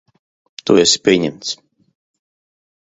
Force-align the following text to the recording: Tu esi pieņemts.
Tu 0.69 0.77
esi 0.85 1.03
pieņemts. 1.09 1.55